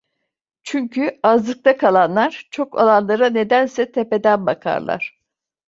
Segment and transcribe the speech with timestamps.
[0.63, 5.19] Çünkü azlıkta kalanlar çok olanlara nedense tepeden bakarlar.